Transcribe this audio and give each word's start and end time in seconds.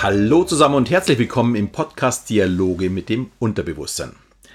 Hallo 0.00 0.44
zusammen 0.44 0.76
und 0.76 0.90
herzlich 0.90 1.18
willkommen 1.18 1.56
im 1.56 1.72
Podcast 1.72 2.30
Dialoge 2.30 2.88
mit 2.88 3.08
dem 3.08 3.32
Unterbewusstsein. 3.40 4.12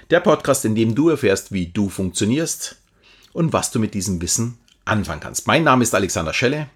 Der 0.08 0.20
Podcast, 0.20 0.64
in 0.64 0.74
dem 0.74 0.94
du 0.94 1.10
erfährst, 1.10 1.52
wie 1.52 1.66
du 1.66 1.90
funktionierst 1.90 2.76
und 3.34 3.52
was 3.52 3.70
du 3.70 3.78
mit 3.78 3.92
diesem 3.92 4.22
Wissen 4.22 4.56
anfangen 4.86 5.20
kannst. 5.20 5.46
Mein 5.46 5.62
Name 5.62 5.82
ist 5.82 5.94
Alexander 5.94 6.32
Schelle 6.32 6.68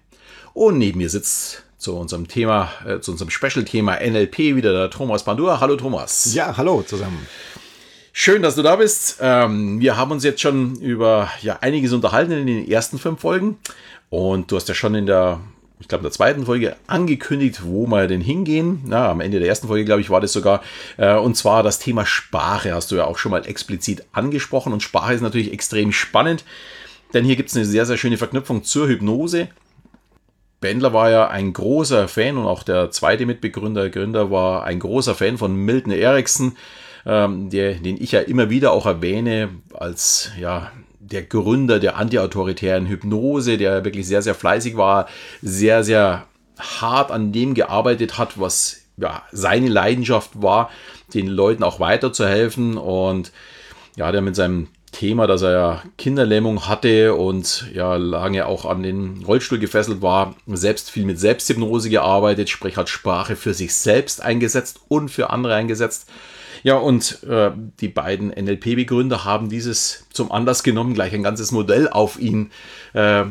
und 0.53 0.77
neben 0.77 0.99
mir 0.99 1.09
sitzt 1.09 1.63
zu 1.79 1.95
unserem 1.95 2.27
Thema, 2.27 2.69
äh, 2.85 2.99
zu 2.99 3.11
unserem 3.11 3.31
Special-Thema 3.31 4.01
NLP 4.07 4.55
wieder 4.55 4.71
der 4.71 4.91
Thomas 4.91 5.23
Pandur. 5.23 5.59
Hallo 5.59 5.75
Thomas. 5.75 6.31
Ja, 6.35 6.55
hallo 6.55 6.83
zusammen. 6.83 7.25
Schön, 8.13 8.43
dass 8.43 8.53
du 8.53 8.61
da 8.61 8.75
bist. 8.75 9.17
Ähm, 9.19 9.79
wir 9.79 9.97
haben 9.97 10.11
uns 10.11 10.23
jetzt 10.23 10.41
schon 10.41 10.75
über 10.75 11.31
ja, 11.41 11.57
einiges 11.61 11.91
unterhalten 11.91 12.33
in 12.33 12.45
den 12.45 12.69
ersten 12.69 12.99
fünf 12.99 13.21
Folgen. 13.21 13.57
Und 14.11 14.51
du 14.51 14.57
hast 14.57 14.69
ja 14.69 14.75
schon 14.75 14.93
in 14.93 15.07
der, 15.07 15.39
ich 15.79 15.87
glaube, 15.87 16.01
der 16.01 16.11
zweiten 16.11 16.45
Folge 16.45 16.75
angekündigt, 16.87 17.61
wo 17.63 17.87
wir 17.87 18.07
denn 18.07 18.21
hingehen. 18.21 18.81
Na, 18.85 19.09
am 19.09 19.21
Ende 19.21 19.39
der 19.39 19.47
ersten 19.47 19.67
Folge, 19.67 19.85
glaube 19.85 20.01
ich, 20.01 20.09
war 20.09 20.19
das 20.19 20.33
sogar. 20.33 20.61
Äh, 20.97 21.15
und 21.15 21.35
zwar 21.35 21.63
das 21.63 21.79
Thema 21.79 22.05
Sprache 22.05 22.73
hast 22.73 22.91
du 22.91 22.97
ja 22.97 23.05
auch 23.05 23.17
schon 23.17 23.31
mal 23.31 23.47
explizit 23.47 24.03
angesprochen. 24.11 24.73
Und 24.73 24.83
Sprache 24.83 25.13
ist 25.13 25.21
natürlich 25.21 25.53
extrem 25.53 25.93
spannend, 25.93 26.43
denn 27.13 27.23
hier 27.23 27.37
gibt 27.37 27.49
es 27.49 27.55
eine 27.55 27.65
sehr, 27.65 27.85
sehr 27.85 27.97
schöne 27.97 28.17
Verknüpfung 28.17 28.63
zur 28.63 28.87
Hypnose. 28.87 29.47
Bendler 30.59 30.91
war 30.91 31.09
ja 31.09 31.29
ein 31.29 31.53
großer 31.53 32.09
Fan 32.09 32.37
und 32.37 32.45
auch 32.45 32.63
der 32.63 32.91
zweite 32.91 33.25
Mitbegründer, 33.25 33.89
Gründer 33.89 34.29
war 34.29 34.65
ein 34.65 34.79
großer 34.79 35.15
Fan 35.15 35.37
von 35.37 35.55
Milton 35.55 35.93
Erickson, 35.93 36.57
ähm, 37.05 37.49
der, 37.49 37.75
den 37.75 38.01
ich 38.01 38.11
ja 38.11 38.19
immer 38.19 38.49
wieder 38.49 38.73
auch 38.73 38.85
erwähne 38.85 39.49
als 39.73 40.31
ja, 40.37 40.73
der 40.99 41.23
Gründer 41.23 41.79
der 41.79 41.97
antiautoritären 41.97 42.85
Hypnose, 42.85 43.57
der 43.57 43.85
wirklich 43.85 44.07
sehr, 44.07 44.21
sehr 44.21 44.35
fleißig 44.35 44.77
war, 44.77 45.07
sehr, 45.41 45.83
sehr 45.83 46.25
hart 46.59 47.11
an 47.11 47.31
dem 47.31 47.53
gearbeitet 47.53 48.17
hat, 48.17 48.39
was 48.39 48.81
ja, 48.97 49.23
seine 49.31 49.69
Leidenschaft 49.69 50.41
war, 50.41 50.69
den 51.13 51.27
Leuten 51.27 51.63
auch 51.63 51.79
weiterzuhelfen 51.79 52.77
und 52.77 53.31
ja, 53.95 54.11
der 54.11 54.21
mit 54.21 54.35
seinem 54.35 54.67
Thema, 54.91 55.27
dass 55.27 55.41
er 55.41 55.51
ja 55.51 55.83
Kinderlähmung 55.97 56.67
hatte 56.67 57.13
und 57.13 57.67
ja 57.73 57.95
lange 57.95 58.47
auch 58.47 58.65
an 58.65 58.81
den 58.83 59.23
Rollstuhl 59.23 59.59
gefesselt 59.59 60.01
war, 60.01 60.35
selbst 60.47 60.89
viel 60.89 61.05
mit 61.05 61.19
Selbsthypnose 61.19 61.89
gearbeitet, 61.89 62.49
sprich 62.49 62.75
hat 62.75 62.89
Sprache 62.89 63.35
für 63.35 63.53
sich 63.53 63.73
selbst 63.75 64.21
eingesetzt 64.21 64.81
und 64.87 65.09
für 65.09 65.29
andere 65.29 65.55
eingesetzt. 65.55 66.09
Ja, 66.63 66.75
und 66.75 67.23
äh, 67.23 67.51
die 67.79 67.87
beiden 67.87 68.29
NLP-Begründer 68.29 69.25
haben 69.25 69.49
dieses 69.49 70.05
zum 70.11 70.31
Anlass 70.31 70.63
genommen, 70.63 70.93
gleich 70.93 71.13
ein 71.13 71.23
ganzes 71.23 71.51
Modell 71.51 71.87
auf 71.89 72.19
ihn 72.19 72.51
äh, 72.93 73.23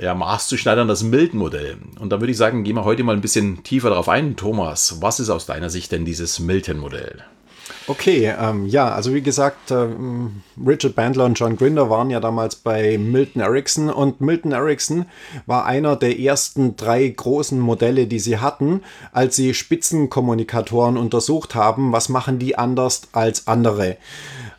ja, 0.00 0.14
maßzuschneidern, 0.14 0.88
das 0.88 1.02
Milton-Modell. 1.02 1.78
Und 1.98 2.10
da 2.10 2.20
würde 2.20 2.30
ich 2.30 2.36
sagen, 2.36 2.64
gehen 2.64 2.76
wir 2.76 2.84
heute 2.84 3.02
mal 3.02 3.14
ein 3.14 3.22
bisschen 3.22 3.62
tiefer 3.62 3.90
darauf 3.90 4.08
ein. 4.08 4.36
Thomas, 4.36 5.00
was 5.00 5.20
ist 5.20 5.30
aus 5.30 5.46
deiner 5.46 5.70
Sicht 5.70 5.92
denn 5.92 6.04
dieses 6.04 6.38
Milton-Modell? 6.38 7.24
Okay, 7.88 8.34
ähm, 8.36 8.66
ja, 8.66 8.88
also 8.88 9.14
wie 9.14 9.22
gesagt, 9.22 9.70
ähm, 9.70 10.42
Richard 10.64 10.96
Bandler 10.96 11.24
und 11.24 11.38
John 11.38 11.56
Grinder 11.56 11.88
waren 11.88 12.10
ja 12.10 12.18
damals 12.18 12.56
bei 12.56 12.98
Milton 12.98 13.40
Erickson 13.40 13.90
und 13.90 14.20
Milton 14.20 14.50
Erickson 14.50 15.06
war 15.46 15.66
einer 15.66 15.94
der 15.94 16.18
ersten 16.18 16.74
drei 16.74 17.06
großen 17.06 17.60
Modelle, 17.60 18.08
die 18.08 18.18
sie 18.18 18.38
hatten, 18.38 18.82
als 19.12 19.36
sie 19.36 19.54
Spitzenkommunikatoren 19.54 20.96
untersucht 20.96 21.54
haben, 21.54 21.92
was 21.92 22.08
machen 22.08 22.40
die 22.40 22.58
anders 22.58 23.02
als 23.12 23.46
andere 23.46 23.98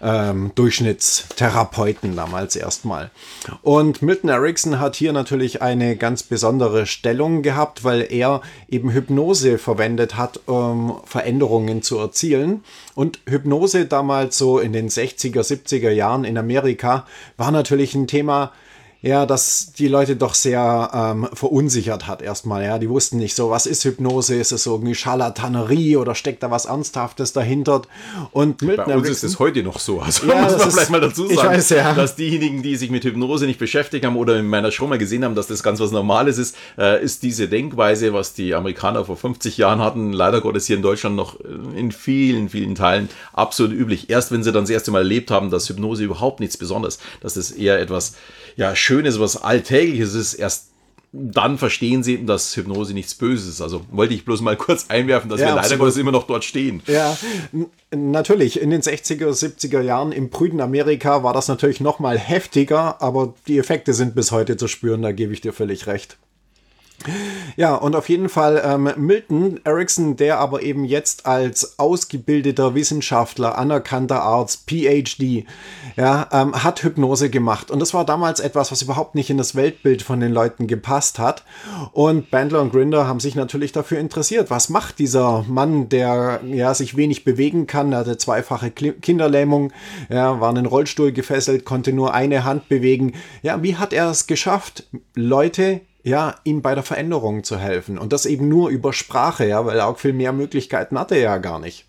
ähm, 0.01 0.51
Durchschnittstherapeuten 0.55 2.15
damals 2.15 2.55
erstmal. 2.55 3.11
Und 3.61 4.01
Milton 4.01 4.29
Erickson 4.29 4.79
hat 4.79 4.95
hier 4.95 5.13
natürlich 5.13 5.61
eine 5.61 5.95
ganz 5.95 6.23
besondere 6.23 6.85
Stellung 6.85 7.41
gehabt, 7.41 7.83
weil 7.83 8.07
er 8.11 8.41
eben 8.69 8.91
Hypnose 8.91 9.57
verwendet 9.57 10.17
hat, 10.17 10.41
um 10.47 10.99
Veränderungen 11.05 11.81
zu 11.81 11.97
erzielen. 11.97 12.63
Und 12.95 13.19
Hypnose 13.27 13.85
damals 13.85 14.37
so 14.37 14.59
in 14.59 14.73
den 14.73 14.89
60er, 14.89 15.41
70er 15.41 15.91
Jahren 15.91 16.23
in 16.23 16.37
Amerika 16.37 17.05
war 17.37 17.51
natürlich 17.51 17.95
ein 17.95 18.07
Thema, 18.07 18.51
ja, 19.01 19.25
dass 19.27 19.73
die 19.77 19.87
Leute 19.87 20.15
doch 20.15 20.33
sehr 20.33 20.89
ähm, 20.93 21.27
verunsichert 21.33 22.07
hat 22.07 22.21
erstmal. 22.21 22.63
Ja, 22.63 22.79
die 22.79 22.89
wussten 22.89 23.17
nicht 23.17 23.35
so, 23.35 23.51
was 23.51 23.67
ist 23.67 23.83
Hypnose? 23.85 24.35
Ist 24.35 24.51
es 24.51 24.65
irgendwie 24.65 24.95
Scharlatanerie 24.95 25.97
oder 25.97 26.15
steckt 26.15 26.41
da 26.41 26.49
was 26.49 26.65
Ernsthaftes 26.65 27.31
dahinter? 27.31 27.83
Und 28.31 28.61
Milton 28.63 28.85
Bei 28.85 28.97
uns 28.97 29.07
ist 29.07 29.23
es 29.23 29.37
heute 29.37 29.61
noch 29.61 29.79
so. 29.79 30.01
Also 30.01 30.25
ja, 30.25 30.41
muss 30.41 30.57
man 30.57 30.71
vielleicht 30.71 30.89
mal 30.89 31.01
dazu 31.01 31.27
sagen, 31.27 31.49
weiß, 31.49 31.69
ja. 31.69 31.93
dass 31.93 32.15
diejenigen, 32.15 32.63
die 32.63 32.75
sich 32.75 32.89
mit 32.89 33.03
Hypnose 33.03 33.45
nicht 33.45 33.59
beschäftigt 33.59 34.03
haben 34.03 34.15
oder 34.15 34.37
in 34.39 34.47
meiner 34.47 34.71
Show 34.71 34.87
mal 34.87 34.97
gesehen 34.97 35.23
haben, 35.23 35.35
dass 35.35 35.47
das 35.47 35.61
ganz 35.61 35.79
was 35.79 35.91
Normales 35.91 36.39
ist, 36.39 36.55
äh, 36.77 37.03
ist 37.03 37.21
diese 37.21 37.47
Denkweise, 37.47 38.13
was 38.13 38.33
die 38.33 38.55
Amerikaner 38.55 39.05
vor 39.05 39.17
50 39.17 39.57
Jahren 39.57 39.79
hatten, 39.79 40.11
leider 40.11 40.41
Gottes 40.41 40.65
hier 40.65 40.75
in 40.75 40.81
Deutschland 40.81 41.15
noch 41.15 41.39
in 41.39 41.91
vielen, 41.91 42.49
vielen 42.49 42.73
Teilen 42.73 43.09
absolut 43.33 43.73
üblich. 43.73 44.09
Erst 44.09 44.31
wenn 44.31 44.43
sie 44.43 44.51
dann 44.51 44.63
das 44.63 44.71
erste 44.71 44.89
Mal 44.89 44.99
erlebt 44.99 45.29
haben, 45.29 45.51
dass 45.51 45.69
Hypnose 45.69 46.03
überhaupt 46.03 46.39
nichts 46.39 46.57
Besonderes, 46.57 46.97
dass 47.21 47.35
es 47.35 47.51
eher 47.51 47.79
etwas 47.79 48.15
ja, 48.57 48.75
Schönes, 48.87 49.19
was 49.19 49.35
Alltägliches 49.35 50.13
ist, 50.13 50.33
erst 50.35 50.71
dann 51.11 51.57
verstehen 51.57 52.03
sie, 52.03 52.25
dass 52.25 52.55
Hypnose 52.55 52.93
nichts 52.93 53.15
Böses 53.15 53.47
ist. 53.47 53.61
Also 53.61 53.81
wollte 53.91 54.13
ich 54.13 54.23
bloß 54.23 54.39
mal 54.39 54.55
kurz 54.57 54.85
einwerfen, 54.89 55.29
dass 55.29 55.41
ja, 55.41 55.47
wir 55.47 55.55
leider 55.55 55.75
Gottes 55.75 55.97
immer 55.97 56.13
noch 56.13 56.23
dort 56.23 56.45
stehen. 56.45 56.81
Ja, 56.87 57.17
natürlich. 57.91 58.61
In 58.61 58.69
den 58.69 58.81
60er, 58.81 59.27
70er 59.27 59.81
Jahren 59.81 60.13
im 60.13 60.29
prüden 60.29 60.61
Amerika 60.61 61.21
war 61.23 61.33
das 61.33 61.49
natürlich 61.49 61.81
noch 61.81 61.99
mal 61.99 62.17
heftiger, 62.17 63.01
aber 63.01 63.33
die 63.47 63.57
Effekte 63.57 63.93
sind 63.93 64.15
bis 64.15 64.31
heute 64.31 64.55
zu 64.55 64.69
spüren, 64.69 65.01
da 65.01 65.11
gebe 65.11 65.33
ich 65.33 65.41
dir 65.41 65.51
völlig 65.51 65.87
recht. 65.87 66.17
Ja, 67.55 67.75
und 67.75 67.95
auf 67.95 68.09
jeden 68.09 68.27
Fall 68.27 68.61
ähm, 68.65 68.89
Milton 68.97 69.59
Erickson, 69.63 70.15
der 70.15 70.39
aber 70.39 70.63
eben 70.63 70.83
jetzt 70.83 71.25
als 71.25 71.77
ausgebildeter 71.77 72.73
Wissenschaftler, 72.75 73.57
anerkannter 73.57 74.23
Arzt, 74.23 74.63
PhD, 74.67 75.45
ja, 75.95 76.27
ähm, 76.31 76.63
hat 76.63 76.83
Hypnose 76.83 77.29
gemacht. 77.29 77.71
Und 77.71 77.79
das 77.79 77.93
war 77.93 78.03
damals 78.03 78.39
etwas, 78.39 78.71
was 78.71 78.81
überhaupt 78.81 79.15
nicht 79.15 79.29
in 79.29 79.37
das 79.37 79.55
Weltbild 79.55 80.01
von 80.01 80.19
den 80.19 80.33
Leuten 80.33 80.67
gepasst 80.67 81.19
hat. 81.19 81.43
Und 81.91 82.31
Bandler 82.31 82.61
und 82.61 82.71
Grinder 82.71 83.07
haben 83.07 83.19
sich 83.19 83.35
natürlich 83.35 83.71
dafür 83.71 83.99
interessiert. 83.99 84.49
Was 84.49 84.69
macht 84.69 84.99
dieser 84.99 85.45
Mann, 85.47 85.89
der 85.89 86.41
ja 86.45 86.73
sich 86.73 86.97
wenig 86.97 87.23
bewegen 87.23 87.67
kann? 87.67 87.91
Er 87.93 87.99
hatte 87.99 88.17
zweifache 88.17 88.71
Kinderlähmung, 88.71 89.71
ja, 90.09 90.39
war 90.41 90.49
in 90.49 90.55
den 90.55 90.65
Rollstuhl 90.65 91.11
gefesselt, 91.11 91.63
konnte 91.63 91.93
nur 91.93 92.13
eine 92.13 92.43
Hand 92.43 92.69
bewegen. 92.69 93.13
Ja, 93.43 93.61
wie 93.61 93.75
hat 93.75 93.93
er 93.93 94.09
es 94.09 94.27
geschafft, 94.27 94.87
Leute 95.15 95.81
ja, 96.07 96.35
ihm 96.45 96.61
bei 96.61 96.73
der 96.73 96.85
Veränderung 96.85 97.43
zu 97.43 97.57
helfen. 97.57 97.97
Und 97.97 98.13
das 98.13 98.25
eben 98.25 98.47
nur 98.47 98.69
über 98.69 98.93
Sprache, 98.93 99.45
ja, 99.45 99.65
weil 99.65 99.81
auch 99.81 99.97
viel 99.97 100.13
mehr 100.13 100.31
Möglichkeiten 100.31 100.97
hatte 100.97 101.15
er 101.15 101.21
ja 101.21 101.37
gar 101.37 101.59
nicht. 101.59 101.85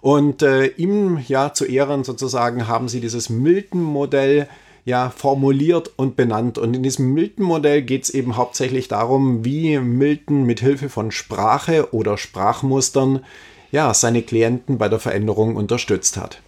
Und 0.00 0.42
äh, 0.42 0.66
ihm 0.66 1.22
ja 1.28 1.52
zu 1.52 1.66
Ehren 1.66 2.02
sozusagen 2.02 2.66
haben 2.66 2.88
sie 2.88 3.00
dieses 3.00 3.28
Milton-Modell 3.28 4.48
ja 4.86 5.10
formuliert 5.10 5.90
und 5.96 6.16
benannt. 6.16 6.56
Und 6.56 6.74
in 6.74 6.82
diesem 6.82 7.12
Milton-Modell 7.12 7.82
geht 7.82 8.04
es 8.04 8.10
eben 8.10 8.36
hauptsächlich 8.38 8.88
darum, 8.88 9.44
wie 9.44 9.78
Milton 9.78 10.44
mit 10.44 10.60
Hilfe 10.60 10.88
von 10.88 11.10
Sprache 11.10 11.92
oder 11.92 12.16
Sprachmustern 12.16 13.22
ja 13.70 13.92
seine 13.92 14.22
Klienten 14.22 14.78
bei 14.78 14.88
der 14.88 14.98
Veränderung 14.98 15.56
unterstützt 15.56 16.16
hat. 16.16 16.40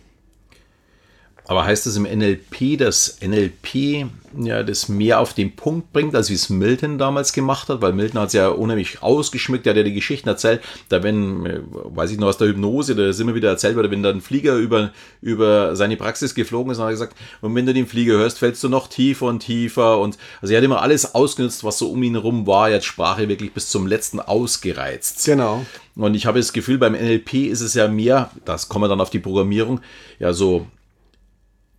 Aber 1.46 1.64
heißt 1.64 1.86
das 1.86 1.96
im 1.96 2.04
NLP, 2.04 2.78
dass 2.78 3.18
NLP 3.20 4.06
ja 4.38 4.62
das 4.62 4.88
mehr 4.88 5.20
auf 5.20 5.34
den 5.34 5.56
Punkt 5.56 5.92
bringt, 5.92 6.14
als 6.14 6.30
wie 6.30 6.34
es 6.34 6.48
Milton 6.48 6.98
damals 6.98 7.32
gemacht 7.32 7.68
hat? 7.68 7.82
Weil 7.82 7.92
Milton 7.92 8.20
hat 8.20 8.28
es 8.28 8.34
ja 8.34 8.48
unheimlich 8.48 9.02
ausgeschmückt, 9.02 9.66
der 9.66 9.72
hat 9.72 9.78
ja 9.78 9.82
die 9.82 9.92
Geschichten 9.92 10.28
erzählt, 10.28 10.60
da 10.88 11.02
wenn, 11.02 11.44
äh, 11.44 11.60
weiß 11.64 12.12
ich 12.12 12.18
noch 12.18 12.28
aus 12.28 12.38
der 12.38 12.48
Hypnose, 12.48 12.94
da 12.94 13.08
ist 13.08 13.20
immer 13.20 13.34
wieder 13.34 13.50
erzählt 13.50 13.74
worden, 13.76 13.90
wenn 13.90 14.02
da 14.02 14.10
ein 14.10 14.20
Flieger 14.20 14.54
über, 14.54 14.92
über 15.20 15.74
seine 15.74 15.96
Praxis 15.96 16.34
geflogen 16.34 16.70
ist, 16.70 16.78
dann 16.78 16.86
hat 16.86 16.90
er 16.90 16.94
gesagt, 16.94 17.16
und 17.40 17.54
wenn 17.54 17.66
du 17.66 17.74
den 17.74 17.86
Flieger 17.86 18.14
hörst, 18.14 18.38
fällst 18.38 18.62
du 18.62 18.68
noch 18.68 18.86
tiefer 18.86 19.26
und 19.26 19.40
tiefer 19.40 19.98
und 19.98 20.18
also 20.40 20.54
er 20.54 20.58
hat 20.58 20.64
immer 20.64 20.80
alles 20.80 21.14
ausgenutzt, 21.14 21.64
was 21.64 21.78
so 21.78 21.90
um 21.90 22.02
ihn 22.02 22.14
herum 22.14 22.46
war, 22.46 22.70
jetzt 22.70 22.86
Sprache 22.86 23.28
wirklich 23.28 23.52
bis 23.52 23.68
zum 23.68 23.86
letzten 23.88 24.20
ausgereizt. 24.20 25.24
Genau. 25.26 25.66
Und 25.96 26.14
ich 26.14 26.24
habe 26.24 26.38
das 26.38 26.52
Gefühl, 26.52 26.78
beim 26.78 26.92
NLP 26.92 27.34
ist 27.34 27.60
es 27.60 27.74
ja 27.74 27.88
mehr, 27.88 28.30
das 28.44 28.68
kommen 28.68 28.84
wir 28.84 28.88
dann 28.88 29.00
auf 29.00 29.10
die 29.10 29.18
Programmierung, 29.18 29.80
ja 30.18 30.32
so 30.32 30.66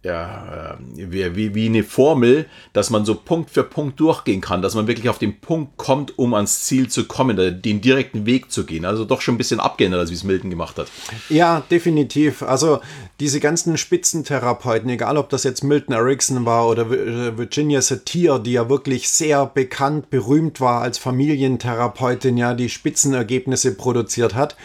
ja, 0.04 0.76
äh, 0.98 1.34
wie, 1.36 1.56
wie 1.56 1.66
eine 1.66 1.84
Formel, 1.84 2.46
dass 2.74 2.90
man 2.90 3.06
so 3.06 3.16
Punkt 3.16 3.50
für 3.50 3.64
Punkt 3.64 4.00
durchgehen 4.00 4.42
kann, 4.42 4.62
dass 4.62 4.76
man 4.76 4.88
wirklich 4.88 5.08
auf 5.08 5.18
den 5.18 5.40
Punkt 5.40 5.78
kommt, 5.78 6.20
um 6.20 6.34
ans 6.34 6.66
Ziel 6.66 6.90
zu 6.90 7.06
kommen, 7.06 7.62
den 7.62 7.82
direkten 7.82 8.26
Weg 8.26 8.52
zu 8.52 8.66
gehen. 8.66 8.84
Also 8.84 9.06
doch 9.06 9.22
schon 9.22 9.36
ein 9.36 9.38
bisschen 9.38 9.62
abgeändert, 9.62 10.02
als 10.02 10.10
wie 10.10 10.16
es 10.16 10.26
Milton 10.26 10.50
gemacht 10.50 10.78
hat. 10.78 10.88
Ja, 11.30 11.64
definitiv. 11.72 12.44
Also 12.44 12.82
diese 13.22 13.40
ganzen 13.40 13.78
Spitzentherapeuten, 13.78 14.90
egal 14.90 15.18
ob 15.18 15.30
das 15.30 15.46
jetzt 15.46 15.64
Milton 15.64 15.96
Erickson 15.96 16.46
war 16.46 16.68
oder 16.68 16.92
äh, 16.92 17.38
Virginia 17.38 17.82
Satir, 17.82 18.40
die 18.40 18.54
ja 18.54 18.68
wirklich 18.70 19.10
sehr 19.10 19.46
bekannt, 19.46 20.10
berühmt 20.10 20.60
war 20.60 20.82
als 20.82 20.98
Familientherapeutin, 20.98 22.36
ja, 22.36 22.54
die 22.54 22.68
Spitzenergebnisse 22.68 23.76
produziert 23.76 24.36
hat, 24.36 24.58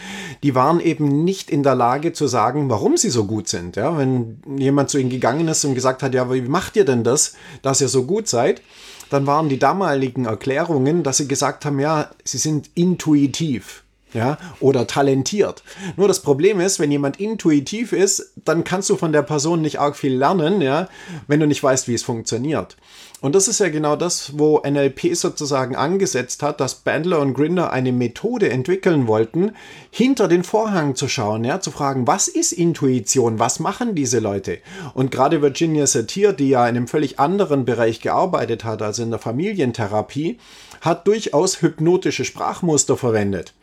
die 0.43 0.53
waren 0.55 0.81
eben 0.81 1.23
nicht 1.23 1.49
in 1.49 1.63
der 1.63 1.75
Lage 1.75 2.11
zu 2.11 2.27
sagen, 2.27 2.69
warum 2.69 2.97
sie 2.97 3.09
so 3.09 3.25
gut 3.25 3.47
sind. 3.47 3.77
Ja, 3.77 3.97
wenn 3.97 4.41
jemand 4.57 4.89
zu 4.89 4.97
ihnen 4.97 5.09
gegangen 5.09 5.28
gegangen 5.31 5.47
ist 5.47 5.63
und 5.65 5.75
gesagt 5.75 6.03
hat, 6.03 6.13
ja, 6.13 6.31
wie 6.31 6.41
macht 6.41 6.75
ihr 6.75 6.85
denn 6.85 7.03
das, 7.03 7.33
dass 7.61 7.81
ihr 7.81 7.87
so 7.87 8.03
gut 8.05 8.27
seid? 8.27 8.61
Dann 9.09 9.25
waren 9.27 9.49
die 9.49 9.59
damaligen 9.59 10.25
Erklärungen, 10.25 11.03
dass 11.03 11.17
sie 11.17 11.27
gesagt 11.27 11.65
haben, 11.65 11.79
ja, 11.79 12.09
sie 12.23 12.37
sind 12.37 12.69
intuitiv. 12.75 13.83
ja, 14.13 14.37
oder 14.59 14.87
talentiert. 14.87 15.63
Nur 15.95 16.07
das 16.07 16.21
Problem 16.21 16.59
ist, 16.59 16.79
wenn 16.79 16.91
jemand 16.91 17.19
intuitiv 17.19 17.93
ist, 17.93 18.33
dann 18.43 18.63
kannst 18.63 18.89
du 18.89 18.97
von 18.97 19.11
der 19.11 19.21
Person 19.21 19.61
nicht 19.61 19.79
arg 19.79 19.95
viel 19.95 20.15
lernen, 20.15 20.61
ja, 20.61 20.89
wenn 21.27 21.39
du 21.39 21.45
nicht 21.45 21.61
weißt, 21.61 21.87
wie 21.87 21.93
es 21.93 22.03
funktioniert. 22.03 22.75
Und 23.21 23.35
das 23.35 23.49
ist 23.49 23.59
ja 23.59 23.67
genau 23.67 23.97
das, 23.97 24.37
wo 24.37 24.59
NLP 24.59 25.13
sozusagen 25.13 25.75
angesetzt 25.75 26.41
hat, 26.41 26.61
dass 26.61 26.75
Bandler 26.75 27.19
und 27.19 27.33
Grinder 27.33 27.73
eine 27.73 27.91
Methode 27.91 28.49
entwickeln 28.49 29.07
wollten, 29.07 29.51
hinter 29.91 30.29
den 30.29 30.45
Vorhang 30.45 30.95
zu 30.95 31.09
schauen, 31.09 31.43
ja, 31.43 31.59
zu 31.59 31.69
fragen, 31.69 32.07
was 32.07 32.29
ist 32.29 32.53
Intuition, 32.53 33.37
was 33.37 33.59
machen 33.59 33.93
diese 33.93 34.19
Leute? 34.19 34.59
Und 34.93 35.11
gerade 35.11 35.41
Virginia 35.41 35.85
Satir, 35.85 36.31
die 36.31 36.49
ja 36.49 36.67
in 36.69 36.77
einem 36.77 36.87
völlig 36.87 37.19
anderen 37.19 37.65
Bereich 37.65 37.99
gearbeitet 37.99 38.63
hat, 38.63 38.81
also 38.81 39.03
in 39.03 39.09
der 39.09 39.19
Familientherapie, 39.19 40.37
hat 40.79 41.05
durchaus 41.05 41.61
hypnotische 41.61 42.23
Sprachmuster 42.23 42.95
verwendet. 42.95 43.53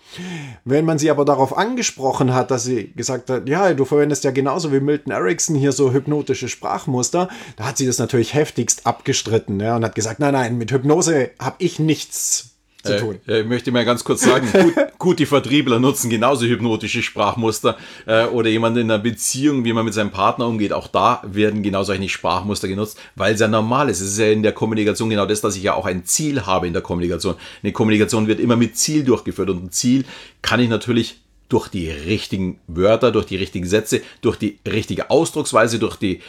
Wenn 0.65 0.85
man 0.85 0.99
sie 0.99 1.11
aber 1.11 1.25
darauf 1.25 1.57
angesprochen 1.57 2.35
hat, 2.35 2.51
dass 2.51 2.65
sie 2.65 2.93
gesagt 2.95 3.31
hat, 3.31 3.49
ja, 3.49 3.75
du 3.75 3.85
verwendest 3.85 4.25
ja 4.25 4.31
genauso 4.31 4.73
wie 4.73 4.81
Milton 4.81 5.13
Erickson 5.13 5.57
hier 5.57 5.73
so 5.73 5.93
hypnotische 5.93 6.49
Sprachmuster, 6.49 7.29
da 7.57 7.65
hat 7.65 7.77
sie 7.77 7.87
das 7.87 7.99
natürlich 7.99 8.35
heftigst 8.35 8.87
abgestritten 8.87 9.61
ja, 9.61 9.77
und 9.77 9.85
hat 9.85 9.95
gesagt, 9.95 10.21
nein, 10.21 10.33
nein, 10.33 10.59
mit 10.59 10.73
Hypnose 10.73 11.31
habe 11.39 11.57
ich 11.59 11.79
nichts 11.79 12.56
zu 12.87 12.95
äh, 12.95 13.01
tun. 13.01 13.19
Äh, 13.27 13.41
ich 13.41 13.47
möchte 13.47 13.73
mal 13.73 13.85
ganz 13.85 14.05
kurz 14.05 14.23
sagen, 14.23 14.49
gut, 14.53 14.75
gut, 14.99 15.19
die 15.19 15.27
Vertriebler 15.27 15.79
nutzen 15.79 16.11
genauso 16.11 16.47
hypnotische 16.47 17.03
Sprachmuster 17.03 17.77
äh, 18.07 18.27
oder 18.27 18.49
jemand 18.49 18.77
in 18.79 18.91
einer 18.91 19.03
Beziehung, 19.03 19.65
wie 19.65 19.73
man 19.73 19.85
mit 19.85 19.95
seinem 19.95 20.11
Partner 20.11 20.47
umgeht, 20.47 20.73
auch 20.73 20.89
da 20.89 21.23
werden 21.25 21.63
genau 21.63 21.83
solche 21.83 22.09
Sprachmuster 22.09 22.69
genutzt, 22.69 22.99
weil 23.15 23.35
es 23.35 23.41
ja 23.41 23.49
normal 23.49 23.89
ist. 23.89 24.01
Es 24.01 24.13
ist 24.13 24.19
ja 24.19 24.27
in 24.27 24.43
der 24.43 24.53
Kommunikation 24.53 25.11
genau 25.11 25.27
das, 25.27 25.41
dass 25.41 25.57
ich 25.57 25.63
ja 25.63 25.75
auch 25.75 25.87
ein 25.87 26.05
Ziel 26.05 26.47
habe 26.47 26.67
in 26.67 26.73
der 26.73 26.83
Kommunikation. 26.83 27.35
Eine 27.63 27.73
Kommunikation 27.73 28.27
wird 28.27 28.41
immer 28.41 28.57
mit 28.57 28.77
Ziel 28.77 29.05
durchgeführt 29.05 29.51
und 29.51 29.65
ein 29.65 29.73
Ziel 29.73 30.05
kann 30.43 30.61
ich 30.61 30.69
natürlich 30.69 31.21
durch 31.49 31.69
die 31.69 31.91
richtigen 31.91 32.59
Wörter, 32.67 33.13
durch 33.13 33.27
die 33.27 33.37
richtigen 33.37 33.67
Sätze, 33.67 34.03
durch 34.21 34.37
die 34.37 34.59
richtige 34.67 35.11
Ausdrucksweise, 35.11 35.79
durch 35.79 35.97
die 35.97 36.21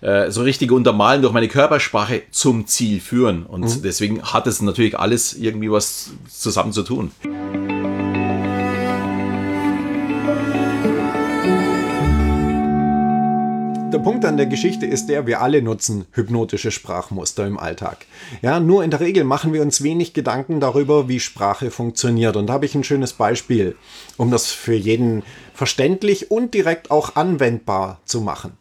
äh, 0.00 0.30
so 0.30 0.42
richtige 0.42 0.74
Untermalen 0.74 1.22
durch 1.22 1.32
meine 1.32 1.48
Körpersprache 1.48 2.22
zum 2.30 2.66
Ziel 2.66 3.00
führen. 3.00 3.44
Und 3.44 3.62
mhm. 3.62 3.82
deswegen 3.82 4.22
hat 4.22 4.46
es 4.46 4.60
natürlich 4.62 4.98
alles 4.98 5.34
irgendwie 5.34 5.70
was 5.70 6.10
zusammen 6.28 6.72
zu 6.72 6.82
tun. 6.82 7.10
Der 13.90 14.00
Punkt 14.00 14.26
an 14.26 14.36
der 14.36 14.44
Geschichte 14.44 14.84
ist 14.84 15.08
der, 15.08 15.26
wir 15.26 15.40
alle 15.40 15.62
nutzen 15.62 16.04
hypnotische 16.12 16.70
Sprachmuster 16.70 17.46
im 17.46 17.58
Alltag. 17.58 18.04
Ja, 18.42 18.60
nur 18.60 18.84
in 18.84 18.90
der 18.90 19.00
Regel 19.00 19.24
machen 19.24 19.54
wir 19.54 19.62
uns 19.62 19.82
wenig 19.82 20.12
Gedanken 20.12 20.60
darüber, 20.60 21.08
wie 21.08 21.20
Sprache 21.20 21.70
funktioniert. 21.70 22.36
Und 22.36 22.48
da 22.48 22.52
habe 22.52 22.66
ich 22.66 22.74
ein 22.74 22.84
schönes 22.84 23.14
Beispiel, 23.14 23.76
um 24.18 24.30
das 24.30 24.50
für 24.50 24.74
jeden 24.74 25.22
verständlich 25.54 26.30
und 26.30 26.52
direkt 26.52 26.90
auch 26.90 27.16
anwendbar 27.16 28.00
zu 28.04 28.20
machen. 28.20 28.52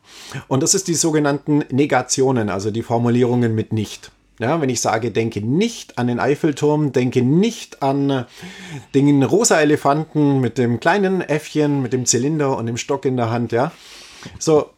Und 0.48 0.64
das 0.64 0.74
ist 0.74 0.88
die 0.88 0.96
sogenannten 0.96 1.66
Negationen, 1.72 2.50
also 2.50 2.72
die 2.72 2.84
Formulierungen 2.84 3.54
mit 3.54 3.74
nicht. 3.74 4.12
Ja, 4.40 4.62
wenn 4.62 4.70
ich 4.70 4.80
sage, 4.80 5.12
denke 5.12 5.42
nicht 5.42 5.98
an 5.98 6.08
den 6.08 6.22
Eiffelturm, 6.22 6.94
denke 6.94 7.22
nicht 7.22 7.84
an 7.84 8.26
den 8.94 9.24
rosa 9.24 9.60
Elefanten 9.60 10.40
mit 10.40 10.58
dem 10.58 10.80
kleinen 10.80 11.20
Äffchen, 11.20 11.82
mit 11.82 11.92
dem 11.92 12.06
Zylinder 12.06 12.56
und 12.56 12.68
dem 12.68 12.78
Stock 12.78 13.04
in 13.04 13.18
der 13.18 13.30
Hand, 13.30 13.52
ja. 13.52 13.74
So, 14.40 14.72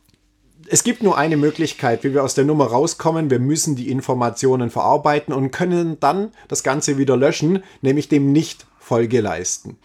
es 0.71 0.83
gibt 0.83 1.01
nur 1.01 1.17
eine 1.17 1.35
Möglichkeit, 1.35 2.03
wie 2.03 2.13
wir 2.13 2.23
aus 2.23 2.35
der 2.35 2.45
Nummer 2.45 2.67
rauskommen. 2.67 3.29
Wir 3.31 3.39
müssen 3.39 3.75
die 3.75 3.89
Informationen 3.89 4.69
verarbeiten 4.69 5.33
und 5.33 5.51
können 5.51 5.99
dann 5.99 6.31
das 6.47 6.63
Ganze 6.63 6.97
wieder 6.97 7.17
löschen, 7.17 7.63
nämlich 7.81 8.07
dem 8.07 8.31
nicht 8.31 8.67
Folge 8.79 9.21
leisten. 9.21 9.77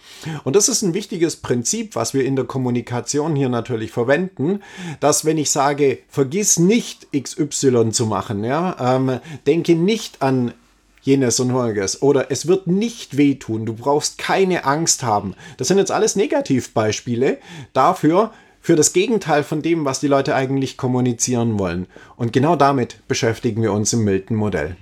Und 0.44 0.56
das 0.56 0.68
ist 0.68 0.82
ein 0.82 0.94
wichtiges 0.94 1.36
Prinzip, 1.36 1.94
was 1.94 2.14
wir 2.14 2.24
in 2.24 2.36
der 2.36 2.44
Kommunikation 2.44 3.34
hier 3.34 3.48
natürlich 3.48 3.92
verwenden, 3.92 4.60
dass 5.00 5.24
wenn 5.24 5.38
ich 5.38 5.50
sage, 5.50 5.98
vergiss 6.08 6.58
nicht 6.58 7.08
XY 7.12 7.90
zu 7.90 8.06
machen, 8.06 8.44
ja, 8.44 8.96
ähm, 8.96 9.20
denke 9.46 9.74
nicht 9.74 10.22
an 10.22 10.54
jenes 11.02 11.38
und 11.38 11.52
horiges 11.52 12.02
oder 12.02 12.30
es 12.30 12.46
wird 12.46 12.66
nicht 12.66 13.18
wehtun, 13.18 13.66
du 13.66 13.74
brauchst 13.74 14.16
keine 14.16 14.64
Angst 14.64 15.02
haben. 15.02 15.34
Das 15.58 15.68
sind 15.68 15.76
jetzt 15.76 15.92
alles 15.92 16.16
Negativbeispiele 16.16 17.38
dafür, 17.74 18.32
für 18.64 18.76
das 18.76 18.94
Gegenteil 18.94 19.42
von 19.42 19.60
dem, 19.60 19.84
was 19.84 20.00
die 20.00 20.08
Leute 20.08 20.34
eigentlich 20.34 20.78
kommunizieren 20.78 21.58
wollen. 21.58 21.86
Und 22.16 22.32
genau 22.32 22.56
damit 22.56 22.96
beschäftigen 23.08 23.60
wir 23.60 23.74
uns 23.74 23.92
im 23.92 24.04
Milton-Modell. 24.04 24.76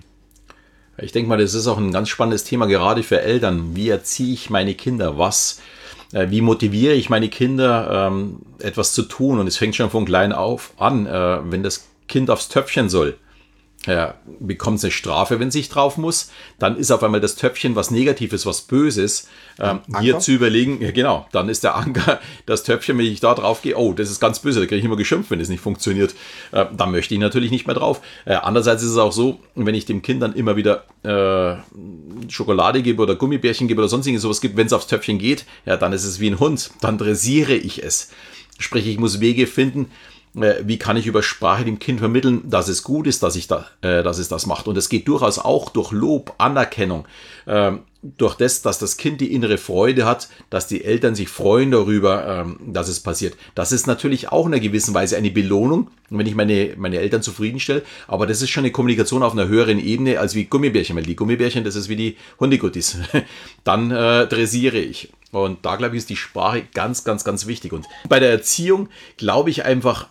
Ich 0.99 1.11
denke 1.11 1.29
mal, 1.29 1.39
das 1.39 1.55
ist 1.55 1.67
auch 1.67 1.79
ein 1.79 1.91
ganz 1.91 2.09
spannendes 2.09 2.45
Thema, 2.45 2.67
gerade 2.67 3.03
für 3.03 3.21
Eltern. 3.21 3.75
Wie 3.75 3.89
erziehe 3.89 4.33
ich 4.33 4.51
meine 4.51 4.75
Kinder? 4.75 5.19
Was, 5.19 5.61
äh, 6.13 6.31
wie 6.31 6.43
motiviere 6.43 6.95
ich 6.95 7.11
meine 7.11 7.29
Kinder, 7.29 8.07
ähm, 8.07 8.37
etwas 8.61 8.93
zu 8.93 9.03
tun? 9.03 9.41
Und 9.41 9.49
es 9.49 9.57
fängt 9.57 9.75
schon 9.75 9.91
von 9.91 10.05
klein 10.05 10.33
auf 10.33 10.75
an, 10.77 11.07
äh, 11.07 11.39
wenn 11.51 11.65
das 11.65 11.89
Kind 12.07 12.31
aufs 12.31 12.49
Töpfchen 12.49 12.89
soll 12.89 13.19
er 13.87 14.15
bekommt 14.39 14.83
eine 14.85 14.93
Strafe, 14.93 15.41
wenn 15.41 15.51
sich 15.51 15.69
drauf 15.69 15.97
muss, 15.97 16.31
dann 16.61 16.77
ist 16.77 16.93
auf 16.93 17.03
einmal 17.03 17.21
das 17.21 17.35
Töpfchen 17.35 17.75
was 17.75 17.91
Negatives, 17.91 18.47
was 18.47 18.63
Böses. 18.63 19.29
Ähm, 19.59 19.81
hier 20.01 20.21
zu 20.21 20.31
überlegen, 20.31 20.81
ja, 20.81 20.93
genau, 20.93 21.27
dann 21.33 21.49
ist 21.49 21.65
der 21.65 21.75
Anker, 21.75 22.21
das 22.47 22.63
Töpfchen, 22.63 22.97
wenn 22.97 23.07
ich 23.07 23.19
da 23.21 23.35
drauf 23.35 23.61
gehe, 23.61 23.77
oh, 23.77 23.93
das 23.93 24.09
ist 24.09 24.21
ganz 24.21 24.39
böse, 24.39 24.61
da 24.61 24.67
kriege 24.67 24.79
ich 24.79 24.85
immer 24.85 24.97
geschimpft, 24.97 25.31
wenn 25.31 25.41
es 25.41 25.49
nicht 25.49 25.61
funktioniert. 25.61 26.15
Äh, 26.53 26.67
da 26.77 26.87
möchte 26.87 27.15
ich 27.15 27.21
natürlich 27.21 27.51
nicht 27.51 27.67
mehr 27.67 27.75
drauf. 27.75 28.01
Äh, 28.25 28.35
andererseits 28.35 28.83
ist 28.83 28.91
es 28.91 28.99
auch 28.99 29.13
so, 29.13 29.41
wenn 29.57 29.75
ich 29.75 29.85
dem 29.85 30.01
Kind 30.01 30.23
dann 30.23 30.35
immer 30.35 30.55
wieder 30.55 30.85
äh, 31.03 31.61
Schokolade 32.31 32.83
gebe 32.83 33.03
oder 33.03 33.17
Gummibärchen 33.17 33.67
gebe 33.67 33.81
oder 33.81 33.89
sonstiges 33.89 34.23
sowas 34.23 34.41
gibt, 34.41 34.57
wenn 34.57 34.69
es 34.69 34.73
aufs 34.73 34.87
Töpfchen 34.87 35.19
geht, 35.19 35.45
ja, 35.67 35.77
dann 35.77 35.93
ist 35.93 36.05
es 36.05 36.21
wie 36.21 36.29
ein 36.29 36.39
Hund, 36.39 36.71
dann 36.81 36.99
dressiere 36.99 37.55
ich 37.55 37.83
es. 37.83 38.11
Sprich, 38.59 38.87
ich 38.87 38.99
muss 38.99 39.21
Wege 39.21 39.49
finden, 39.49 39.91
wie 40.35 40.79
kann 40.79 40.97
ich 40.97 41.07
über 41.07 41.23
Sprache 41.23 41.65
dem 41.65 41.79
Kind 41.79 41.99
vermitteln, 41.99 42.49
dass 42.49 42.69
es 42.69 42.83
gut 42.83 43.07
ist, 43.07 43.23
dass, 43.23 43.37
ich 43.37 43.49
da, 43.49 43.67
äh, 43.83 44.03
dass 44.03 44.19
es 44.19 44.29
das 44.29 44.47
macht. 44.47 44.67
Und 44.67 44.79
es 44.79 44.89
geht 44.89 45.07
durchaus 45.07 45.39
auch 45.39 45.69
durch 45.69 45.93
Lob, 45.93 46.35
Anerkennung, 46.39 47.07
ähm, 47.47 47.81
durch 48.03 48.35
das, 48.35 48.63
dass 48.63 48.79
das 48.79 48.97
Kind 48.97 49.21
die 49.21 49.33
innere 49.33 49.59
Freude 49.59 50.07
hat, 50.07 50.29
dass 50.51 50.67
die 50.67 50.85
Eltern 50.85 51.15
sich 51.15 51.29
freuen 51.29 51.71
darüber, 51.71 52.27
ähm, 52.27 52.59
dass 52.67 52.89
es 52.89 53.01
passiert. 53.01 53.37
Das 53.55 53.73
ist 53.73 53.87
natürlich 53.87 54.33
auch 54.33 54.47
in 54.47 54.55
einer 54.55 54.63
gewissen 54.63 54.95
Weise 54.95 55.17
eine 55.17 55.31
Belohnung, 55.31 55.89
wenn 56.09 56.27
ich 56.27 56.35
meine, 56.35 56.75
meine 56.79 56.99
Eltern 56.99 57.23
zufriedenstelle. 57.23 57.83
Aber 58.09 58.27
das 58.27 58.41
ist 58.41 58.51
schon 58.51 58.65
eine 58.65 58.73
Kommunikation 58.73 59.23
auf 59.23 59.33
einer 59.33 59.49
höheren 59.49 59.79
Ebene 59.79 60.19
als 60.19 60.35
wie 60.35 60.47
Gummibärchen, 60.47 60.97
weil 60.97 61.05
die 61.05 61.15
Gummibärchen, 61.15 61.63
das 61.63 61.77
ist 61.77 61.91
wie 61.91 61.97
die 61.97 62.17
Hundeguttis. 62.41 62.97
Dann 63.65 63.91
äh, 63.91 64.27
dressiere 64.27 64.79
ich. 64.79 65.13
Und 65.31 65.65
da 65.65 65.77
glaube 65.77 65.95
ich, 65.95 66.01
ist 66.01 66.11
die 66.11 66.17
Sprache 66.17 66.65
ganz, 66.75 67.05
ganz, 67.05 67.23
ganz 67.23 67.47
wichtig. 67.47 67.73
Und 67.73 67.87
bei 68.09 68.19
der 68.19 68.31
Erziehung 68.31 68.89
glaube 69.17 69.51
ich 69.51 69.65
einfach, 69.65 70.09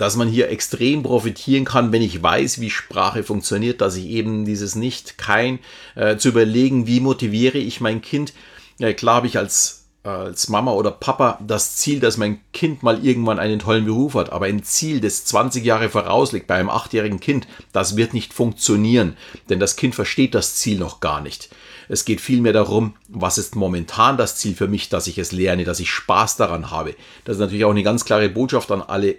dass 0.00 0.16
man 0.16 0.28
hier 0.28 0.48
extrem 0.48 1.02
profitieren 1.02 1.66
kann, 1.66 1.92
wenn 1.92 2.00
ich 2.00 2.22
weiß, 2.22 2.58
wie 2.58 2.70
Sprache 2.70 3.22
funktioniert, 3.22 3.82
dass 3.82 3.96
ich 3.96 4.06
eben 4.06 4.46
dieses 4.46 4.74
nicht, 4.74 5.18
kein, 5.18 5.58
äh, 5.94 6.16
zu 6.16 6.30
überlegen, 6.30 6.86
wie 6.86 7.00
motiviere 7.00 7.58
ich 7.58 7.82
mein 7.82 8.00
Kind. 8.00 8.32
Ja, 8.78 8.94
klar 8.94 9.16
habe 9.16 9.26
ich 9.26 9.36
als, 9.36 9.88
als 10.02 10.48
Mama 10.48 10.72
oder 10.72 10.90
Papa 10.90 11.38
das 11.46 11.76
Ziel, 11.76 12.00
dass 12.00 12.16
mein 12.16 12.40
Kind 12.54 12.82
mal 12.82 13.04
irgendwann 13.04 13.38
einen 13.38 13.58
tollen 13.58 13.84
Beruf 13.84 14.14
hat, 14.14 14.32
aber 14.32 14.46
ein 14.46 14.62
Ziel, 14.62 15.02
das 15.02 15.26
20 15.26 15.66
Jahre 15.66 15.90
vorausliegt 15.90 16.46
bei 16.46 16.54
einem 16.54 16.70
achtjährigen 16.70 17.20
Kind, 17.20 17.46
das 17.74 17.94
wird 17.98 18.14
nicht 18.14 18.32
funktionieren, 18.32 19.18
denn 19.50 19.60
das 19.60 19.76
Kind 19.76 19.94
versteht 19.94 20.34
das 20.34 20.54
Ziel 20.54 20.78
noch 20.78 21.00
gar 21.00 21.20
nicht. 21.20 21.50
Es 21.90 22.06
geht 22.06 22.22
vielmehr 22.22 22.54
darum, 22.54 22.94
was 23.08 23.36
ist 23.36 23.54
momentan 23.54 24.16
das 24.16 24.36
Ziel 24.36 24.54
für 24.54 24.68
mich, 24.68 24.88
dass 24.88 25.08
ich 25.08 25.18
es 25.18 25.30
lerne, 25.30 25.64
dass 25.64 25.80
ich 25.80 25.90
Spaß 25.90 26.38
daran 26.38 26.70
habe. 26.70 26.94
Das 27.24 27.36
ist 27.36 27.40
natürlich 27.40 27.66
auch 27.66 27.70
eine 27.70 27.82
ganz 27.82 28.06
klare 28.06 28.30
Botschaft 28.30 28.70
an 28.70 28.80
alle 28.80 29.16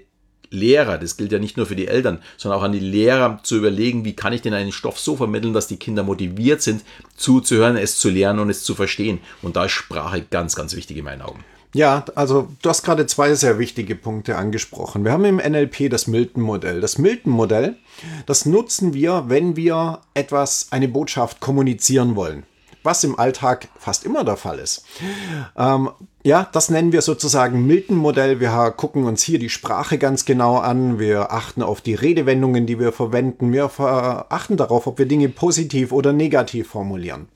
Lehrer, 0.51 0.97
das 0.97 1.17
gilt 1.17 1.31
ja 1.31 1.39
nicht 1.39 1.57
nur 1.57 1.65
für 1.65 1.75
die 1.75 1.87
Eltern, 1.87 2.19
sondern 2.37 2.59
auch 2.59 2.63
an 2.63 2.73
die 2.73 2.79
Lehrer 2.79 3.39
zu 3.43 3.57
überlegen, 3.57 4.05
wie 4.05 4.15
kann 4.15 4.33
ich 4.33 4.41
denn 4.41 4.53
einen 4.53 4.71
Stoff 4.71 4.99
so 4.99 5.15
vermitteln, 5.15 5.53
dass 5.53 5.67
die 5.67 5.77
Kinder 5.77 6.03
motiviert 6.03 6.61
sind, 6.61 6.83
zuzuhören, 7.15 7.77
es 7.77 7.97
zu 7.97 8.09
lernen 8.09 8.39
und 8.39 8.49
es 8.49 8.63
zu 8.63 8.75
verstehen. 8.75 9.19
Und 9.41 9.55
da 9.55 9.65
ist 9.65 9.71
Sprache 9.71 10.25
ganz, 10.29 10.55
ganz 10.55 10.75
wichtig 10.75 10.97
in 10.97 11.05
meinen 11.05 11.21
Augen. 11.21 11.43
Ja, 11.73 12.03
also 12.15 12.49
du 12.61 12.69
hast 12.69 12.83
gerade 12.83 13.05
zwei 13.05 13.33
sehr 13.33 13.57
wichtige 13.57 13.95
Punkte 13.95 14.35
angesprochen. 14.35 15.05
Wir 15.05 15.13
haben 15.13 15.23
im 15.23 15.37
NLP 15.37 15.89
das 15.89 16.05
Milton-Modell. 16.05 16.81
Das 16.81 16.97
Milton-Modell, 16.97 17.77
das 18.25 18.45
nutzen 18.45 18.93
wir, 18.93 19.25
wenn 19.27 19.55
wir 19.55 20.01
etwas, 20.13 20.67
eine 20.71 20.89
Botschaft 20.89 21.39
kommunizieren 21.39 22.15
wollen 22.17 22.43
was 22.83 23.03
im 23.03 23.17
Alltag 23.19 23.67
fast 23.77 24.05
immer 24.05 24.23
der 24.23 24.37
Fall 24.37 24.59
ist. 24.59 24.85
Ähm, 25.55 25.91
Ja, 26.23 26.47
das 26.51 26.69
nennen 26.69 26.91
wir 26.91 27.01
sozusagen 27.01 27.65
Milton-Modell. 27.65 28.39
Wir 28.39 28.71
gucken 28.77 29.05
uns 29.05 29.23
hier 29.23 29.39
die 29.39 29.49
Sprache 29.49 29.97
ganz 29.97 30.23
genau 30.23 30.57
an. 30.57 30.99
Wir 30.99 31.31
achten 31.31 31.63
auf 31.63 31.81
die 31.81 31.95
Redewendungen, 31.95 32.67
die 32.67 32.77
wir 32.77 32.91
verwenden. 32.91 33.51
Wir 33.51 33.71
achten 34.29 34.55
darauf, 34.55 34.85
ob 34.85 34.99
wir 34.99 35.07
Dinge 35.07 35.29
positiv 35.29 35.91
oder 35.91 36.13
negativ 36.13 36.67
formulieren. 36.67 37.27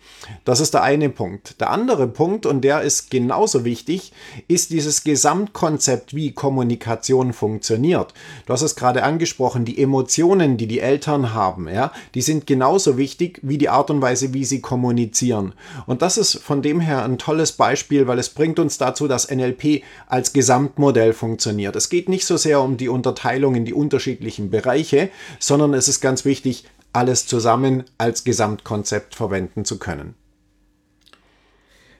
Das 0.44 0.60
ist 0.60 0.76
der 0.76 0.84
eine 0.84 1.10
Punkt. 1.10 1.60
Der 1.62 1.72
andere 1.72 2.08
Punkt, 2.08 2.46
und 2.46 2.62
der 2.62 2.82
ist 2.82 3.10
genauso 3.10 3.66
wichtig, 3.66 4.14
ist 4.48 4.70
dieses 4.70 5.04
Gesamtkonzept, 5.04 6.14
wie 6.14 6.34
Kommunikation 6.34 7.34
funktioniert. 7.34 8.14
Du 8.46 8.54
hast 8.54 8.62
es 8.62 8.76
gerade 8.76 9.02
angesprochen, 9.02 9.66
die 9.66 9.82
Emotionen, 9.82 10.58
die 10.58 10.68
die 10.68 10.80
Eltern 10.80 11.34
haben, 11.34 11.68
ja, 11.70 11.92
die 12.14 12.22
sind 12.22 12.46
genauso 12.46 12.98
wichtig 12.98 13.40
wie 13.42 13.58
die 13.58 13.70
Art 13.70 13.90
und 13.90 14.04
Weise, 14.04 14.32
wie 14.36 14.46
sie 14.46 14.62
kommunizieren. 14.62 15.54
Und 15.88 16.04
das 16.04 16.20
ist 16.20 16.38
von 16.38 16.62
dem 16.62 16.80
her 16.80 17.04
ein 17.04 17.18
tolles 17.18 17.54
Beispiel, 17.54 18.06
weil 18.06 18.20
es 18.20 18.30
bringt 18.30 18.60
uns 18.60 18.75
dazu, 18.78 19.08
dass 19.08 19.30
NLP 19.30 19.84
als 20.08 20.34
Gesamtmodell 20.34 21.14
funktioniert. 21.14 21.76
Es 21.76 21.90
geht 21.90 22.10
nicht 22.10 22.26
so 22.26 22.38
sehr 22.38 22.62
um 22.62 22.78
die 22.78 22.90
Unterteilung 22.90 23.56
in 23.56 23.66
die 23.66 23.74
unterschiedlichen 23.74 24.50
Bereiche, 24.50 25.10
sondern 25.40 25.74
es 25.74 25.88
ist 25.88 26.02
ganz 26.02 26.26
wichtig, 26.26 26.66
alles 26.94 27.28
zusammen 27.28 27.84
als 27.98 28.24
Gesamtkonzept 28.24 29.16
verwenden 29.16 29.66
zu 29.66 29.80
können. 29.80 30.16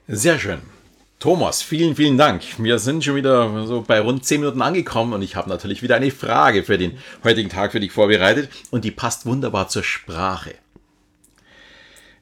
Sehr 0.08 0.38
schön. 0.38 0.60
Thomas, 1.18 1.62
vielen, 1.62 1.96
vielen 1.96 2.18
Dank. 2.18 2.42
Wir 2.58 2.78
sind 2.78 3.02
schon 3.02 3.16
wieder 3.16 3.66
so 3.66 3.82
bei 3.82 4.00
rund 4.00 4.24
10 4.24 4.40
Minuten 4.40 4.60
angekommen 4.60 5.14
und 5.14 5.22
ich 5.22 5.34
habe 5.34 5.48
natürlich 5.48 5.82
wieder 5.82 5.96
eine 5.96 6.10
Frage 6.10 6.62
für 6.62 6.76
den 6.76 6.98
heutigen 7.24 7.48
Tag 7.48 7.72
für 7.72 7.80
dich 7.80 7.92
vorbereitet 7.92 8.50
und 8.70 8.84
die 8.84 8.90
passt 8.90 9.24
wunderbar 9.24 9.68
zur 9.68 9.82
Sprache. 9.82 10.54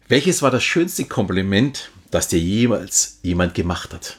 Welches 0.07 0.43
war 0.43 0.51
das 0.51 0.63
schönste 0.63 1.07
Kompliment, 1.07 1.91
das 2.11 2.29
dir 2.29 2.39
jemals 2.39 3.19
jemand 3.23 3.55
gemacht 3.55 3.93
hat? 3.93 4.19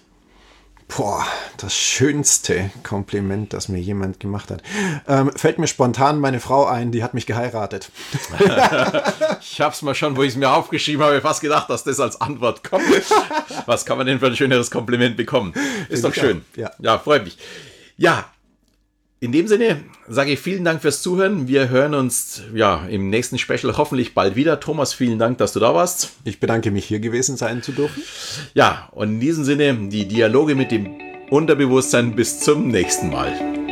Boah, 0.97 1.27
das 1.57 1.75
schönste 1.75 2.71
Kompliment, 2.83 3.51
das 3.51 3.67
mir 3.67 3.79
jemand 3.79 4.21
gemacht 4.21 4.49
hat. 4.49 4.63
Ähm, 5.09 5.29
fällt 5.35 5.59
mir 5.59 5.67
spontan 5.67 6.19
meine 6.19 6.39
Frau 6.39 6.65
ein, 6.65 6.93
die 6.93 7.03
hat 7.03 7.13
mich 7.13 7.25
geheiratet. 7.25 7.91
ich 9.41 9.59
hab's 9.59 9.81
mal 9.81 9.93
schon, 9.93 10.15
wo 10.15 10.23
ich 10.23 10.29
es 10.29 10.35
mir 10.37 10.49
aufgeschrieben 10.51 11.03
habe, 11.03 11.19
fast 11.19 11.41
gedacht, 11.41 11.69
dass 11.69 11.83
das 11.83 11.99
als 11.99 12.21
Antwort 12.21 12.63
kommt. 12.63 12.85
Was 13.65 13.85
kann 13.85 13.97
man 13.97 14.07
denn 14.07 14.19
für 14.19 14.27
ein 14.27 14.37
schöneres 14.37 14.71
Kompliment 14.71 15.17
bekommen? 15.17 15.53
Ist 15.89 16.01
Find 16.01 16.05
doch 16.05 16.13
schön. 16.13 16.45
Ja. 16.55 16.71
ja, 16.79 16.97
freut 16.97 17.25
mich. 17.25 17.37
Ja, 17.97 18.25
in 19.25 19.31
dem 19.31 19.47
Sinne 19.47 19.81
sage 20.07 20.33
ich 20.33 20.39
vielen 20.39 20.63
Dank 20.63 20.83
fürs 20.83 21.01
Zuhören. 21.01 21.47
Wir 21.47 21.69
hören 21.69 21.95
uns 21.95 22.43
ja 22.53 22.85
im 22.85 23.09
nächsten 23.09 23.39
Special 23.39 23.75
hoffentlich 23.75 24.13
bald 24.13 24.35
wieder. 24.35 24.59
Thomas, 24.59 24.93
vielen 24.93 25.17
Dank, 25.17 25.39
dass 25.39 25.51
du 25.51 25.59
da 25.59 25.73
warst. 25.73 26.11
Ich 26.25 26.39
bedanke 26.39 26.69
mich, 26.69 26.85
hier 26.85 26.99
gewesen 26.99 27.35
sein 27.35 27.63
zu 27.63 27.71
dürfen. 27.71 28.03
Ja, 28.53 28.87
und 28.91 29.13
in 29.15 29.19
diesem 29.19 29.43
Sinne 29.43 29.89
die 29.89 30.07
Dialoge 30.07 30.53
mit 30.53 30.69
dem 30.69 30.99
Unterbewusstsein 31.31 32.15
bis 32.15 32.41
zum 32.41 32.67
nächsten 32.67 33.09
Mal. 33.09 33.64